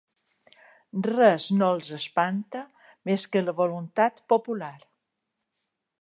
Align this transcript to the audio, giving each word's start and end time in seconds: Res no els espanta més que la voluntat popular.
Res 1.07 1.49
no 1.57 1.67
els 1.75 1.91
espanta 1.99 2.63
més 3.11 3.29
que 3.37 3.45
la 3.47 3.57
voluntat 3.61 4.21
popular. 4.35 4.75